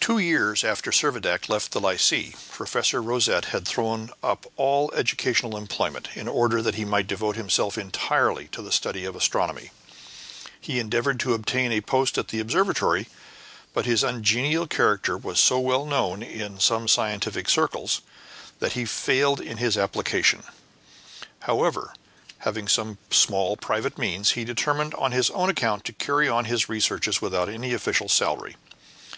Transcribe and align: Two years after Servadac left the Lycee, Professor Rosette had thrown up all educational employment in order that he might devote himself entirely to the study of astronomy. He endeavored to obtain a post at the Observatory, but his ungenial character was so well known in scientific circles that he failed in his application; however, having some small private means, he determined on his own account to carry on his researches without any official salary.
Two 0.00 0.18
years 0.18 0.64
after 0.64 0.90
Servadac 0.90 1.46
left 1.50 1.72
the 1.72 1.80
Lycee, 1.82 2.34
Professor 2.50 3.02
Rosette 3.02 3.44
had 3.52 3.68
thrown 3.68 4.08
up 4.22 4.46
all 4.56 4.90
educational 4.94 5.54
employment 5.54 6.08
in 6.14 6.26
order 6.28 6.62
that 6.62 6.76
he 6.76 6.86
might 6.86 7.06
devote 7.06 7.36
himself 7.36 7.76
entirely 7.76 8.48
to 8.52 8.62
the 8.62 8.72
study 8.72 9.04
of 9.04 9.14
astronomy. 9.14 9.70
He 10.58 10.78
endeavored 10.80 11.20
to 11.20 11.34
obtain 11.34 11.72
a 11.72 11.82
post 11.82 12.16
at 12.16 12.28
the 12.28 12.40
Observatory, 12.40 13.08
but 13.74 13.84
his 13.84 14.02
ungenial 14.02 14.66
character 14.66 15.18
was 15.18 15.38
so 15.38 15.58
well 15.58 15.84
known 15.84 16.22
in 16.22 16.58
scientific 16.58 17.46
circles 17.50 18.00
that 18.60 18.72
he 18.72 18.86
failed 18.86 19.42
in 19.42 19.58
his 19.58 19.76
application; 19.76 20.42
however, 21.40 21.92
having 22.38 22.66
some 22.66 22.96
small 23.10 23.58
private 23.58 23.98
means, 23.98 24.30
he 24.30 24.44
determined 24.46 24.94
on 24.94 25.12
his 25.12 25.28
own 25.28 25.50
account 25.50 25.84
to 25.84 25.92
carry 25.92 26.30
on 26.30 26.46
his 26.46 26.70
researches 26.70 27.20
without 27.20 27.50
any 27.50 27.74
official 27.74 28.08
salary. 28.08 28.56